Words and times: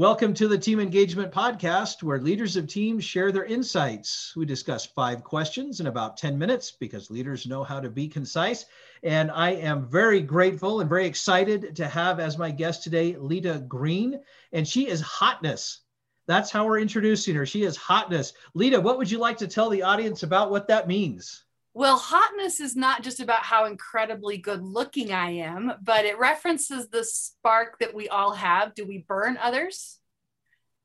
Welcome 0.00 0.32
to 0.32 0.48
the 0.48 0.56
Team 0.56 0.80
Engagement 0.80 1.30
Podcast, 1.30 2.02
where 2.02 2.18
leaders 2.18 2.56
of 2.56 2.66
teams 2.66 3.04
share 3.04 3.30
their 3.30 3.44
insights. 3.44 4.32
We 4.34 4.46
discuss 4.46 4.86
five 4.86 5.22
questions 5.22 5.78
in 5.78 5.88
about 5.88 6.16
10 6.16 6.38
minutes 6.38 6.70
because 6.70 7.10
leaders 7.10 7.46
know 7.46 7.62
how 7.62 7.80
to 7.80 7.90
be 7.90 8.08
concise. 8.08 8.64
And 9.02 9.30
I 9.30 9.50
am 9.50 9.86
very 9.86 10.22
grateful 10.22 10.80
and 10.80 10.88
very 10.88 11.04
excited 11.04 11.76
to 11.76 11.86
have 11.86 12.18
as 12.18 12.38
my 12.38 12.50
guest 12.50 12.82
today 12.82 13.14
Leta 13.18 13.62
Greene, 13.68 14.22
and 14.54 14.66
she 14.66 14.88
is 14.88 15.02
hotness. 15.02 15.80
That's 16.26 16.50
how 16.50 16.64
we're 16.64 16.80
introducing 16.80 17.34
her. 17.34 17.44
She 17.44 17.64
is 17.64 17.76
hotness. 17.76 18.32
Leta, 18.54 18.80
what 18.80 18.96
would 18.96 19.10
you 19.10 19.18
like 19.18 19.36
to 19.36 19.48
tell 19.48 19.68
the 19.68 19.82
audience 19.82 20.22
about 20.22 20.50
what 20.50 20.66
that 20.68 20.88
means? 20.88 21.44
Well, 21.72 21.98
hotness 21.98 22.60
is 22.60 22.74
not 22.74 23.02
just 23.02 23.20
about 23.20 23.44
how 23.44 23.66
incredibly 23.66 24.38
good 24.38 24.62
looking 24.62 25.12
I 25.12 25.30
am, 25.30 25.72
but 25.82 26.04
it 26.04 26.18
references 26.18 26.88
the 26.88 27.04
spark 27.04 27.78
that 27.78 27.94
we 27.94 28.08
all 28.08 28.32
have. 28.32 28.74
Do 28.74 28.86
we 28.86 29.04
burn 29.06 29.38
others 29.40 29.98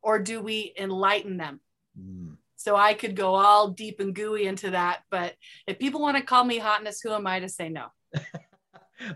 or 0.03 0.19
do 0.19 0.41
we 0.41 0.73
enlighten 0.77 1.37
them? 1.37 1.59
Mm. 1.99 2.37
So 2.55 2.75
I 2.75 2.93
could 2.93 3.15
go 3.15 3.33
all 3.35 3.69
deep 3.69 3.99
and 3.99 4.13
gooey 4.13 4.45
into 4.45 4.71
that. 4.71 5.01
But 5.09 5.33
if 5.67 5.79
people 5.79 6.01
want 6.01 6.17
to 6.17 6.23
call 6.23 6.43
me 6.43 6.59
hotness, 6.59 7.01
who 7.01 7.11
am 7.11 7.25
I 7.25 7.39
to 7.39 7.49
say 7.49 7.69
no? 7.69 7.87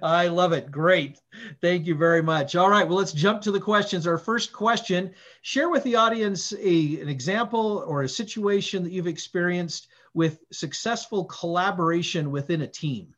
I 0.01 0.27
love 0.27 0.51
it. 0.53 0.71
Great. 0.71 1.19
Thank 1.61 1.85
you 1.85 1.95
very 1.95 2.21
much. 2.21 2.55
All 2.55 2.69
right. 2.69 2.87
Well, 2.87 2.97
let's 2.97 3.13
jump 3.13 3.41
to 3.43 3.51
the 3.51 3.59
questions. 3.59 4.05
Our 4.05 4.17
first 4.17 4.51
question 4.53 5.13
share 5.41 5.69
with 5.69 5.83
the 5.83 5.95
audience 5.95 6.53
a, 6.53 7.01
an 7.01 7.09
example 7.09 7.83
or 7.87 8.03
a 8.03 8.09
situation 8.09 8.83
that 8.83 8.91
you've 8.91 9.07
experienced 9.07 9.87
with 10.13 10.39
successful 10.51 11.25
collaboration 11.25 12.31
within 12.31 12.61
a 12.61 12.67
team? 12.67 13.13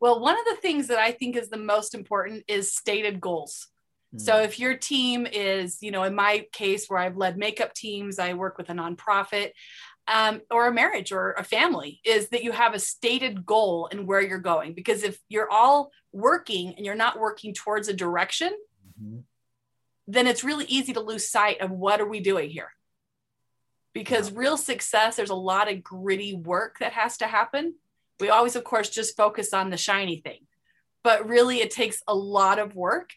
Well, 0.00 0.20
one 0.20 0.38
of 0.38 0.44
the 0.44 0.60
things 0.60 0.88
that 0.88 0.98
I 0.98 1.12
think 1.12 1.36
is 1.36 1.48
the 1.48 1.56
most 1.56 1.94
important 1.94 2.44
is 2.46 2.72
stated 2.72 3.20
goals. 3.20 3.68
Mm. 4.14 4.20
So 4.20 4.38
if 4.38 4.58
your 4.58 4.76
team 4.76 5.26
is, 5.26 5.78
you 5.82 5.90
know, 5.90 6.04
in 6.04 6.14
my 6.14 6.46
case 6.52 6.86
where 6.86 7.00
I've 7.00 7.16
led 7.16 7.36
makeup 7.36 7.74
teams, 7.74 8.18
I 8.18 8.34
work 8.34 8.58
with 8.58 8.70
a 8.70 8.74
nonprofit, 8.74 9.52
um, 10.06 10.40
or 10.50 10.68
a 10.68 10.72
marriage 10.72 11.12
or 11.12 11.32
a 11.32 11.44
family, 11.44 12.00
is 12.04 12.28
that 12.30 12.44
you 12.44 12.52
have 12.52 12.74
a 12.74 12.78
stated 12.78 13.44
goal 13.44 13.88
and 13.90 14.06
where 14.06 14.22
you're 14.22 14.38
going. 14.38 14.72
Because 14.72 15.02
if 15.02 15.18
you're 15.28 15.50
all 15.50 15.90
working 16.12 16.74
and 16.74 16.86
you're 16.86 16.94
not 16.94 17.18
working 17.18 17.52
towards 17.52 17.88
a 17.88 17.92
direction, 17.92 18.52
mm-hmm. 19.02 19.18
then 20.06 20.26
it's 20.26 20.44
really 20.44 20.64
easy 20.66 20.92
to 20.94 21.00
lose 21.00 21.28
sight 21.28 21.60
of 21.60 21.70
what 21.70 22.00
are 22.00 22.08
we 22.08 22.20
doing 22.20 22.50
here 22.50 22.70
because 23.98 24.30
real 24.30 24.56
success 24.56 25.16
there's 25.16 25.30
a 25.30 25.34
lot 25.34 25.68
of 25.68 25.82
gritty 25.82 26.32
work 26.32 26.76
that 26.78 26.92
has 26.92 27.16
to 27.16 27.26
happen. 27.26 27.74
We 28.20 28.28
always 28.28 28.54
of 28.54 28.62
course 28.62 28.90
just 28.90 29.16
focus 29.16 29.52
on 29.52 29.70
the 29.70 29.76
shiny 29.76 30.18
thing 30.18 30.46
but 31.02 31.28
really 31.28 31.58
it 31.58 31.72
takes 31.72 32.00
a 32.06 32.14
lot 32.14 32.60
of 32.60 32.76
work. 32.76 33.10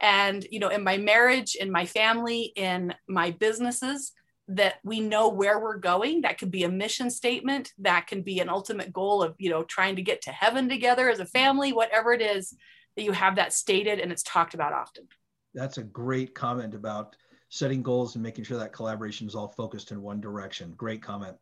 And 0.00 0.46
you 0.48 0.60
know 0.60 0.68
in 0.68 0.84
my 0.84 0.96
marriage 0.96 1.56
in 1.56 1.72
my 1.72 1.86
family 1.86 2.52
in 2.54 2.94
my 3.08 3.32
businesses 3.32 4.12
that 4.46 4.76
we 4.84 5.00
know 5.00 5.28
where 5.28 5.58
we're 5.58 5.76
going 5.76 6.20
that 6.20 6.38
could 6.38 6.52
be 6.52 6.62
a 6.62 6.70
mission 6.70 7.10
statement 7.10 7.72
that 7.78 8.06
can 8.06 8.22
be 8.22 8.38
an 8.38 8.48
ultimate 8.48 8.92
goal 8.92 9.24
of 9.24 9.34
you 9.38 9.50
know 9.50 9.64
trying 9.64 9.96
to 9.96 10.02
get 10.02 10.22
to 10.22 10.30
heaven 10.30 10.68
together 10.68 11.10
as 11.10 11.18
a 11.18 11.26
family 11.26 11.72
whatever 11.72 12.12
it 12.12 12.22
is 12.22 12.54
that 12.94 13.02
you 13.02 13.10
have 13.10 13.34
that 13.36 13.52
stated 13.52 13.98
and 13.98 14.12
it's 14.12 14.22
talked 14.22 14.54
about 14.54 14.72
often. 14.72 15.08
That's 15.52 15.78
a 15.78 15.82
great 15.82 16.32
comment 16.36 16.74
about 16.74 17.16
setting 17.48 17.82
goals 17.82 18.14
and 18.14 18.22
making 18.22 18.44
sure 18.44 18.58
that 18.58 18.72
collaboration 18.72 19.26
is 19.26 19.34
all 19.34 19.48
focused 19.48 19.90
in 19.90 20.02
one 20.02 20.20
direction. 20.20 20.74
Great 20.76 21.02
comment. 21.02 21.36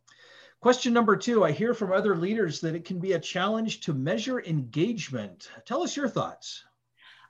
Question 0.59 0.93
number 0.93 1.15
two 1.15 1.43
I 1.43 1.51
hear 1.51 1.73
from 1.73 1.91
other 1.91 2.15
leaders 2.15 2.59
that 2.61 2.75
it 2.75 2.85
can 2.85 2.99
be 2.99 3.13
a 3.13 3.19
challenge 3.19 3.81
to 3.81 3.93
measure 3.93 4.41
engagement. 4.41 5.49
Tell 5.65 5.83
us 5.83 5.95
your 5.95 6.09
thoughts. 6.09 6.63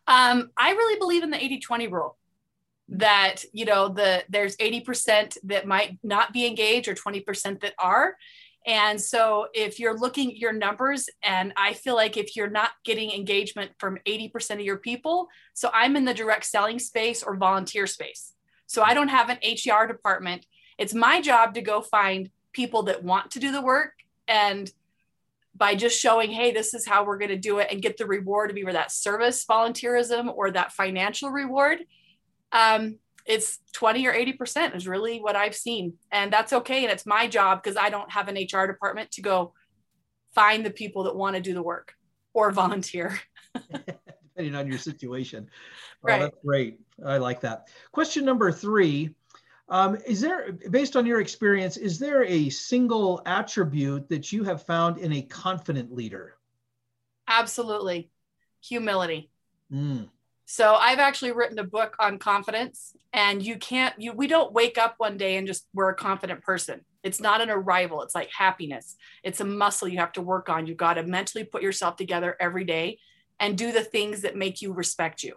Um, 0.07 0.51
I 0.55 0.71
really 0.71 0.97
believe 0.99 1.23
in 1.23 1.31
the 1.31 1.43
80 1.43 1.59
20 1.59 1.87
rule 1.87 2.17
that 2.89 3.43
you 3.51 3.65
know 3.65 3.89
the 3.89 4.23
there's 4.29 4.55
80% 4.57 5.37
that 5.43 5.67
might 5.67 5.99
not 6.03 6.31
be 6.31 6.45
engaged 6.45 6.87
or 6.87 6.95
20% 6.95 7.59
that 7.61 7.73
are 7.77 8.15
and 8.65 8.99
so 8.99 9.47
if 9.53 9.79
you're 9.79 9.97
looking 9.97 10.31
at 10.31 10.37
your 10.37 10.53
numbers 10.53 11.09
and 11.21 11.53
i 11.57 11.73
feel 11.73 11.95
like 11.95 12.15
if 12.15 12.35
you're 12.35 12.49
not 12.49 12.71
getting 12.85 13.11
engagement 13.11 13.71
from 13.77 13.97
80% 14.07 14.51
of 14.51 14.61
your 14.61 14.77
people 14.77 15.27
so 15.53 15.69
i'm 15.73 15.97
in 15.97 16.05
the 16.05 16.13
direct 16.13 16.45
selling 16.45 16.79
space 16.79 17.23
or 17.23 17.35
volunteer 17.35 17.87
space 17.87 18.33
so 18.67 18.83
I 18.83 18.93
don't 18.93 19.07
have 19.07 19.29
an 19.29 19.39
HR 19.43 19.87
department. 19.87 20.45
It's 20.77 20.93
my 20.93 21.21
job 21.21 21.55
to 21.55 21.61
go 21.61 21.81
find 21.81 22.29
people 22.53 22.83
that 22.83 23.03
want 23.03 23.31
to 23.31 23.39
do 23.39 23.51
the 23.51 23.61
work 23.61 23.93
and 24.27 24.71
by 25.55 25.73
just 25.73 25.99
showing, 25.99 26.31
hey, 26.31 26.51
this 26.51 26.73
is 26.73 26.85
how 26.85 27.03
we're 27.03 27.17
going 27.17 27.29
to 27.29 27.37
do 27.37 27.57
it 27.57 27.69
and 27.71 27.81
get 27.81 27.97
the 27.97 28.05
reward 28.05 28.51
of 28.51 28.57
either 28.57 28.73
that 28.73 28.91
service 28.91 29.43
volunteerism 29.45 30.31
or 30.35 30.51
that 30.51 30.71
financial 30.71 31.31
reward. 31.31 31.79
Um, 32.51 32.97
it's 33.25 33.59
20 33.73 34.05
or 34.07 34.13
80% 34.13 34.75
is 34.75 34.87
really 34.87 35.19
what 35.19 35.35
I've 35.35 35.55
seen. 35.55 35.93
And 36.11 36.31
that's 36.31 36.53
okay. 36.53 36.83
And 36.83 36.91
it's 36.91 37.05
my 37.05 37.27
job 37.27 37.61
because 37.61 37.77
I 37.77 37.89
don't 37.89 38.11
have 38.11 38.27
an 38.27 38.35
HR 38.35 38.67
department 38.67 39.11
to 39.11 39.21
go 39.21 39.53
find 40.33 40.65
the 40.65 40.71
people 40.71 41.03
that 41.03 41.15
want 41.15 41.35
to 41.35 41.41
do 41.41 41.53
the 41.53 41.63
work 41.63 41.93
or 42.33 42.51
volunteer. 42.51 43.19
Depending 44.37 44.59
on 44.59 44.67
your 44.67 44.77
situation. 44.77 45.49
Oh, 45.49 46.09
right. 46.09 46.19
that's 46.19 46.37
great. 46.45 46.79
I 47.03 47.17
like 47.17 47.41
that. 47.41 47.69
Question 47.91 48.23
number 48.23 48.51
three. 48.51 49.15
Um, 49.67 49.97
is 50.05 50.21
there, 50.21 50.51
based 50.69 50.95
on 50.95 51.07
your 51.07 51.21
experience, 51.21 51.75
is 51.75 51.97
there 51.97 52.23
a 52.23 52.49
single 52.49 53.23
attribute 53.25 54.07
that 54.09 54.31
you 54.31 54.43
have 54.43 54.61
found 54.61 54.99
in 54.99 55.11
a 55.11 55.23
confident 55.23 55.91
leader? 55.91 56.35
Absolutely. 57.27 58.11
Humility. 58.61 59.31
Mm. 59.73 60.09
So 60.45 60.75
I've 60.75 60.99
actually 60.99 61.31
written 61.31 61.57
a 61.57 61.63
book 61.63 61.95
on 61.99 62.19
confidence 62.19 62.95
and 63.11 63.43
you 63.43 63.57
can't 63.57 63.93
you 63.99 64.13
we 64.13 64.27
don't 64.27 64.53
wake 64.53 64.77
up 64.77 64.95
one 64.97 65.17
day 65.17 65.35
and 65.35 65.47
just 65.47 65.65
we're 65.73 65.89
a 65.89 65.95
confident 65.95 66.41
person. 66.41 66.81
It's 67.03 67.19
not 67.19 67.41
an 67.41 67.49
arrival. 67.49 68.01
It's 68.03 68.15
like 68.15 68.29
happiness. 68.31 68.95
It's 69.23 69.41
a 69.41 69.45
muscle 69.45 69.87
you 69.87 69.97
have 69.97 70.13
to 70.13 70.21
work 70.21 70.47
on. 70.47 70.67
You've 70.67 70.77
got 70.77 70.93
to 70.93 71.03
mentally 71.03 71.43
put 71.43 71.63
yourself 71.63 71.97
together 71.97 72.37
every 72.39 72.63
day 72.63 72.99
and 73.39 73.57
do 73.57 73.71
the 73.71 73.83
things 73.83 74.21
that 74.21 74.35
make 74.35 74.61
you 74.61 74.73
respect 74.73 75.23
you. 75.23 75.35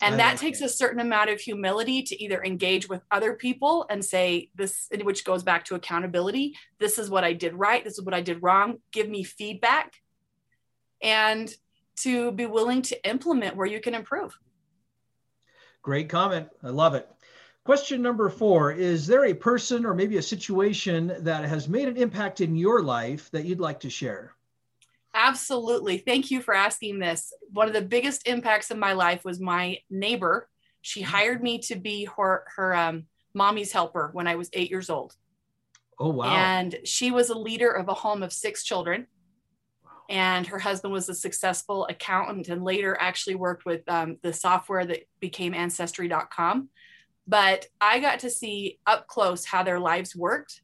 And 0.00 0.14
I 0.14 0.18
that 0.18 0.38
takes 0.38 0.60
a 0.60 0.68
certain 0.68 1.00
amount 1.00 1.30
of 1.30 1.40
humility 1.40 2.02
to 2.02 2.22
either 2.22 2.42
engage 2.42 2.88
with 2.88 3.00
other 3.10 3.34
people 3.34 3.86
and 3.88 4.04
say, 4.04 4.50
this, 4.54 4.88
which 5.02 5.24
goes 5.24 5.42
back 5.42 5.64
to 5.66 5.74
accountability. 5.74 6.54
This 6.78 6.98
is 6.98 7.08
what 7.08 7.24
I 7.24 7.32
did 7.32 7.54
right. 7.54 7.82
This 7.82 7.98
is 7.98 8.04
what 8.04 8.14
I 8.14 8.20
did 8.20 8.42
wrong. 8.42 8.78
Give 8.92 9.08
me 9.08 9.24
feedback. 9.24 9.94
And 11.02 11.52
to 12.00 12.30
be 12.32 12.44
willing 12.44 12.82
to 12.82 13.08
implement 13.08 13.56
where 13.56 13.66
you 13.66 13.80
can 13.80 13.94
improve. 13.94 14.38
Great 15.80 16.10
comment. 16.10 16.48
I 16.62 16.68
love 16.68 16.94
it. 16.94 17.08
Question 17.64 18.02
number 18.02 18.28
four 18.28 18.70
Is 18.72 19.06
there 19.06 19.24
a 19.24 19.34
person 19.34 19.86
or 19.86 19.94
maybe 19.94 20.18
a 20.18 20.22
situation 20.22 21.16
that 21.20 21.44
has 21.46 21.68
made 21.68 21.88
an 21.88 21.96
impact 21.96 22.40
in 22.40 22.54
your 22.54 22.82
life 22.82 23.30
that 23.30 23.44
you'd 23.44 23.60
like 23.60 23.80
to 23.80 23.90
share? 23.90 24.35
Absolutely. 25.18 25.96
Thank 25.96 26.30
you 26.30 26.42
for 26.42 26.54
asking 26.54 26.98
this. 26.98 27.32
One 27.50 27.66
of 27.66 27.72
the 27.72 27.80
biggest 27.80 28.28
impacts 28.28 28.70
of 28.70 28.76
my 28.76 28.92
life 28.92 29.24
was 29.24 29.40
my 29.40 29.78
neighbor. 29.88 30.46
She 30.82 31.00
mm-hmm. 31.00 31.10
hired 31.10 31.42
me 31.42 31.58
to 31.60 31.74
be 31.74 32.04
her 32.16 32.44
her 32.56 32.76
um, 32.76 33.06
mommy's 33.32 33.72
helper 33.72 34.10
when 34.12 34.26
I 34.26 34.36
was 34.36 34.50
eight 34.52 34.70
years 34.70 34.90
old. 34.90 35.16
Oh 35.98 36.10
wow! 36.10 36.26
And 36.26 36.78
she 36.84 37.10
was 37.10 37.30
a 37.30 37.38
leader 37.38 37.70
of 37.70 37.88
a 37.88 37.94
home 37.94 38.22
of 38.22 38.32
six 38.32 38.62
children. 38.62 39.06
And 40.08 40.46
her 40.46 40.58
husband 40.58 40.92
was 40.92 41.08
a 41.08 41.14
successful 41.14 41.86
accountant 41.86 42.48
and 42.48 42.62
later 42.62 42.96
actually 43.00 43.34
worked 43.34 43.64
with 43.64 43.82
um, 43.88 44.18
the 44.22 44.32
software 44.32 44.84
that 44.84 45.08
became 45.18 45.52
Ancestry.com. 45.52 46.68
But 47.26 47.66
I 47.80 47.98
got 47.98 48.20
to 48.20 48.30
see 48.30 48.78
up 48.86 49.08
close 49.08 49.44
how 49.44 49.64
their 49.64 49.80
lives 49.80 50.14
worked 50.14 50.60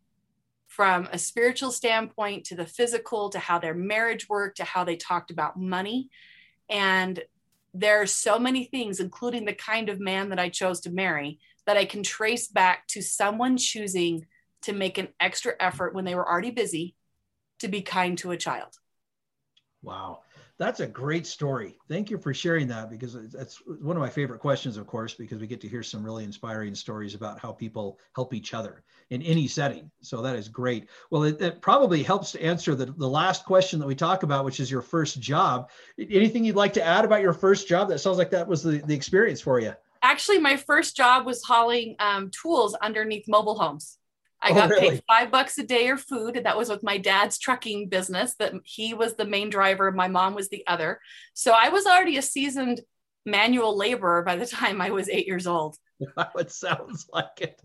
from 0.74 1.06
a 1.12 1.18
spiritual 1.18 1.70
standpoint 1.70 2.44
to 2.46 2.54
the 2.54 2.64
physical 2.64 3.28
to 3.28 3.38
how 3.38 3.58
their 3.58 3.74
marriage 3.74 4.26
worked 4.26 4.56
to 4.56 4.64
how 4.64 4.84
they 4.84 4.96
talked 4.96 5.30
about 5.30 5.60
money. 5.60 6.08
And 6.70 7.22
there 7.74 8.00
are 8.00 8.06
so 8.06 8.38
many 8.38 8.64
things 8.64 8.98
including 8.98 9.44
the 9.44 9.54
kind 9.54 9.88
of 9.88 9.98
man 9.98 10.28
that 10.28 10.38
i 10.38 10.50
chose 10.50 10.80
to 10.80 10.90
marry 10.90 11.38
that 11.64 11.78
i 11.78 11.86
can 11.86 12.02
trace 12.02 12.46
back 12.46 12.86
to 12.86 13.00
someone 13.00 13.56
choosing 13.56 14.26
to 14.60 14.74
make 14.74 14.98
an 14.98 15.08
extra 15.18 15.54
effort 15.58 15.94
when 15.94 16.04
they 16.04 16.14
were 16.14 16.28
already 16.28 16.50
busy 16.50 16.94
to 17.58 17.68
be 17.68 17.80
kind 17.80 18.18
to 18.18 18.30
a 18.30 18.36
child. 18.36 18.76
Wow 19.82 20.20
that's 20.62 20.80
a 20.80 20.86
great 20.86 21.26
story. 21.26 21.76
Thank 21.88 22.10
you 22.10 22.18
for 22.18 22.32
sharing 22.32 22.68
that 22.68 22.88
because 22.88 23.14
that's 23.32 23.60
one 23.80 23.96
of 23.96 24.00
my 24.00 24.08
favorite 24.08 24.38
questions, 24.38 24.76
of 24.76 24.86
course, 24.86 25.12
because 25.12 25.40
we 25.40 25.46
get 25.46 25.60
to 25.62 25.68
hear 25.68 25.82
some 25.82 26.04
really 26.04 26.24
inspiring 26.24 26.74
stories 26.74 27.14
about 27.14 27.40
how 27.40 27.52
people 27.52 27.98
help 28.14 28.32
each 28.32 28.54
other 28.54 28.84
in 29.10 29.22
any 29.22 29.48
setting. 29.48 29.90
So 30.02 30.22
that 30.22 30.36
is 30.36 30.48
great. 30.48 30.88
Well, 31.10 31.24
it, 31.24 31.40
it 31.40 31.60
probably 31.60 32.02
helps 32.02 32.32
to 32.32 32.42
answer 32.42 32.74
the, 32.74 32.86
the 32.86 33.08
last 33.08 33.44
question 33.44 33.80
that 33.80 33.86
we 33.86 33.96
talk 33.96 34.22
about, 34.22 34.44
which 34.44 34.60
is 34.60 34.70
your 34.70 34.82
first 34.82 35.20
job. 35.20 35.70
Anything 35.98 36.44
you'd 36.44 36.56
like 36.56 36.74
to 36.74 36.82
add 36.82 37.04
about 37.04 37.22
your 37.22 37.32
first 37.32 37.66
job? 37.66 37.88
That 37.88 37.98
sounds 37.98 38.18
like 38.18 38.30
that 38.30 38.46
was 38.46 38.62
the, 38.62 38.78
the 38.78 38.94
experience 38.94 39.40
for 39.40 39.58
you. 39.58 39.72
Actually, 40.02 40.38
my 40.38 40.56
first 40.56 40.96
job 40.96 41.26
was 41.26 41.42
hauling 41.42 41.96
um, 41.98 42.30
tools 42.30 42.74
underneath 42.74 43.24
mobile 43.26 43.58
homes. 43.58 43.98
I 44.42 44.50
oh, 44.50 44.54
got 44.54 44.70
really? 44.70 44.90
paid 44.90 45.02
five 45.06 45.30
bucks 45.30 45.56
a 45.58 45.62
day 45.62 45.88
or 45.88 45.96
food. 45.96 46.36
And 46.36 46.46
that 46.46 46.58
was 46.58 46.68
with 46.68 46.82
my 46.82 46.98
dad's 46.98 47.38
trucking 47.38 47.88
business 47.88 48.34
that 48.38 48.52
he 48.64 48.92
was 48.92 49.14
the 49.14 49.24
main 49.24 49.50
driver. 49.50 49.92
My 49.92 50.08
mom 50.08 50.34
was 50.34 50.48
the 50.48 50.66
other. 50.66 51.00
So 51.34 51.52
I 51.52 51.68
was 51.68 51.86
already 51.86 52.16
a 52.16 52.22
seasoned 52.22 52.80
manual 53.24 53.76
laborer 53.76 54.22
by 54.22 54.36
the 54.36 54.46
time 54.58 54.80
I 54.80 54.90
was 54.90 55.08
eight 55.08 55.26
years 55.26 55.46
old. 55.46 55.76
it 56.36 56.50
sounds 56.50 57.06
like 57.12 57.40
it. 57.40 57.62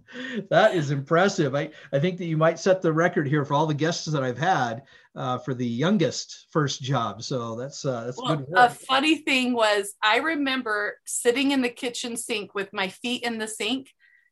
That 0.51 0.75
is 0.75 0.91
impressive. 0.91 1.56
I, 1.56 1.71
I 1.91 2.00
think 2.00 2.19
that 2.19 2.25
you 2.25 2.38
might 2.38 2.59
set 2.59 2.81
the 2.83 2.94
record 2.94 3.27
here 3.27 3.44
for 3.44 3.56
all 3.56 3.65
the 3.65 3.74
guests 3.74 4.06
that 4.06 4.24
I've 4.24 4.38
had 4.38 4.83
uh, 5.15 5.39
for 5.39 5.56
the 5.56 5.65
youngest 5.65 6.45
first 6.51 6.83
job. 6.83 7.24
So 7.24 7.56
that's 7.56 7.83
uh, 7.83 8.06
that's 8.06 8.21
well, 8.21 8.35
good. 8.35 8.47
Work. 8.47 8.59
A 8.59 8.69
funny 8.69 9.15
thing 9.18 9.53
was 9.53 9.95
I 10.03 10.18
remember 10.18 11.00
sitting 11.06 11.51
in 11.51 11.63
the 11.63 11.69
kitchen 11.69 12.15
sink 12.15 12.53
with 12.53 12.71
my 12.74 12.89
feet 12.89 13.24
in 13.24 13.39
the 13.39 13.47
sink, 13.47 13.89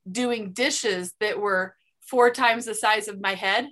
doing 0.10 0.54
dishes 0.54 1.14
that 1.20 1.40
were 1.40 1.76
four 2.06 2.30
times 2.32 2.66
the 2.66 2.76
size 2.76 3.08
of 3.08 3.22
my 3.22 3.36
head. 3.36 3.70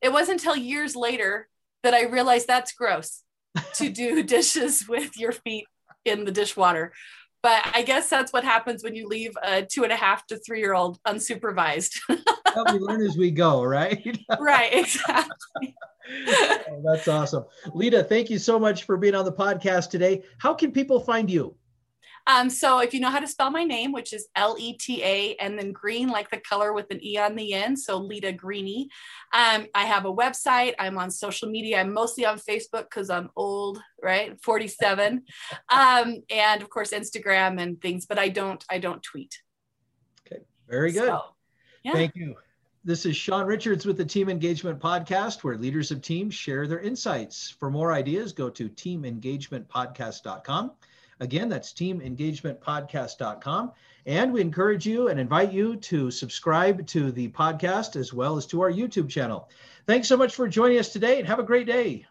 It 0.00 0.12
wasn't 0.12 0.40
until 0.40 0.56
years 0.56 0.96
later 0.96 1.48
that 1.82 1.94
I 1.94 2.04
realized 2.04 2.46
that's 2.46 2.72
gross 2.72 3.22
to 3.74 3.88
do 3.88 4.22
dishes 4.24 4.86
with 4.88 5.16
your 5.16 5.32
feet 5.32 5.66
in 6.04 6.24
the 6.24 6.32
dishwater. 6.32 6.92
But 7.42 7.62
I 7.72 7.82
guess 7.82 8.08
that's 8.08 8.32
what 8.32 8.44
happens 8.44 8.82
when 8.82 8.96
you 8.96 9.06
leave 9.06 9.32
a 9.42 9.62
two 9.62 9.84
and 9.84 9.92
a 9.92 9.96
half 9.96 10.26
to 10.26 10.38
three 10.38 10.60
year 10.60 10.74
old 10.74 10.98
unsupervised. 11.04 11.98
we 12.08 12.78
learn 12.78 13.04
as 13.04 13.16
we 13.16 13.30
go, 13.30 13.62
right? 13.62 14.18
right, 14.40 14.74
exactly. 14.74 15.76
oh, 16.28 16.82
that's 16.84 17.06
awesome. 17.06 17.44
Leta, 17.74 18.02
thank 18.02 18.28
you 18.28 18.38
so 18.38 18.58
much 18.58 18.84
for 18.84 18.96
being 18.96 19.14
on 19.14 19.24
the 19.24 19.32
podcast 19.32 19.90
today. 19.90 20.24
How 20.38 20.52
can 20.52 20.72
people 20.72 20.98
find 20.98 21.30
you? 21.30 21.54
Um, 22.28 22.50
so 22.50 22.80
if 22.80 22.92
you 22.92 23.00
know 23.00 23.10
how 23.10 23.20
to 23.20 23.26
spell 23.26 23.50
my 23.50 23.64
name, 23.64 23.90
which 23.90 24.12
is 24.12 24.28
L 24.36 24.56
E 24.58 24.74
T 24.74 25.02
A, 25.02 25.34
and 25.36 25.58
then 25.58 25.72
green, 25.72 26.08
like 26.08 26.30
the 26.30 26.36
color 26.36 26.74
with 26.74 26.86
an 26.90 27.02
E 27.02 27.16
on 27.16 27.34
the 27.34 27.54
end, 27.54 27.78
so 27.78 27.96
Leta 27.96 28.32
Greene. 28.32 28.90
Um, 29.32 29.66
I 29.74 29.86
have 29.86 30.04
a 30.04 30.12
website. 30.12 30.74
I'm 30.78 30.98
on 30.98 31.10
social 31.10 31.48
media. 31.48 31.80
I'm 31.80 31.92
mostly 31.92 32.26
on 32.26 32.38
Facebook 32.38 32.84
because 32.84 33.08
I'm 33.08 33.30
old, 33.34 33.80
right? 34.02 34.38
47, 34.42 35.22
um, 35.70 36.22
and 36.28 36.62
of 36.62 36.68
course 36.68 36.90
Instagram 36.90 37.60
and 37.60 37.80
things. 37.80 38.04
But 38.04 38.18
I 38.18 38.28
don't, 38.28 38.62
I 38.70 38.78
don't 38.78 39.02
tweet. 39.02 39.40
Okay, 40.26 40.42
very 40.68 40.92
good. 40.92 41.08
So, 41.08 41.22
yeah. 41.82 41.92
Thank 41.92 42.14
you. 42.14 42.36
This 42.84 43.06
is 43.06 43.16
Sean 43.16 43.46
Richards 43.46 43.86
with 43.86 43.96
the 43.96 44.04
Team 44.04 44.28
Engagement 44.28 44.80
Podcast, 44.80 45.44
where 45.44 45.56
leaders 45.56 45.90
of 45.90 46.02
teams 46.02 46.34
share 46.34 46.66
their 46.66 46.80
insights. 46.80 47.56
For 47.58 47.70
more 47.70 47.92
ideas, 47.92 48.32
go 48.32 48.50
to 48.50 48.68
teamengagementpodcast.com. 48.68 50.72
Again, 51.20 51.48
that's 51.48 51.72
teamengagementpodcast.com. 51.72 53.72
And 54.06 54.32
we 54.32 54.40
encourage 54.40 54.86
you 54.86 55.08
and 55.08 55.20
invite 55.20 55.52
you 55.52 55.76
to 55.76 56.10
subscribe 56.10 56.86
to 56.88 57.12
the 57.12 57.28
podcast 57.28 57.96
as 57.96 58.12
well 58.12 58.36
as 58.36 58.46
to 58.46 58.60
our 58.60 58.72
YouTube 58.72 59.08
channel. 59.08 59.48
Thanks 59.86 60.08
so 60.08 60.16
much 60.16 60.34
for 60.34 60.48
joining 60.48 60.78
us 60.78 60.92
today 60.92 61.18
and 61.18 61.26
have 61.26 61.38
a 61.38 61.44
great 61.44 61.66
day. 61.66 62.06